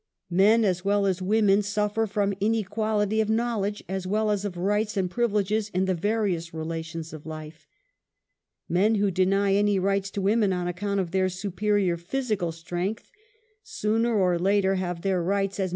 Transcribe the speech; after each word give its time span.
Men 0.31 0.65
as 0.65 0.81
Avell 0.81 1.07
as 1.07 1.21
women 1.21 1.59
sufter 1.59 2.09
from 2.09 2.33
inequality 2.39 3.21
of 3.21 3.29
knowledge 3.29 3.83
as 3.87 4.07
well 4.07 4.31
as 4.31 4.43
of 4.43 4.57
rights 4.57 4.97
and 4.97 5.11
privileges 5.11 5.69
in 5.75 5.85
the 5.85 5.93
various 5.93 6.55
relations 6.55 7.13
of 7.13 7.27
life. 7.27 7.67
Men 8.67 8.95
who 8.95 9.11
deny 9.11 9.53
any 9.53 9.77
rights 9.77 10.09
to 10.09 10.21
women 10.21 10.53
on 10.53 10.67
account 10.67 10.99
of 10.99 11.11
their 11.11 11.29
superior 11.29 11.97
physical 11.97 12.51
strength, 12.51 13.11
sooner 13.61 14.17
or 14.19 14.39
later 14.39 14.73
have 14.73 15.03
their 15.03 15.19
own 15.21 15.27
rights 15.27 15.59
as 15.59 15.69
EQUALITY. 15.69 15.69